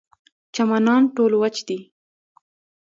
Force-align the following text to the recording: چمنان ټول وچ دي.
چمنان 0.55 1.03
ټول 1.15 1.31
وچ 1.41 1.57
دي. 1.67 1.79